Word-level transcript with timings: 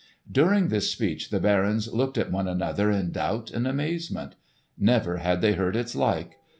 During 0.31 0.69
this 0.69 0.89
speech 0.91 1.29
the 1.29 1.39
barons 1.39 1.93
looked 1.93 2.17
at 2.17 2.31
one 2.31 2.47
another 2.47 2.89
in 2.89 3.11
doubt 3.11 3.51
and 3.51 3.67
amazement. 3.67 4.33
Never 4.75 5.17
had 5.17 5.41
they 5.41 5.53
heard 5.53 5.75
its 5.75 5.93
like. 5.95 6.37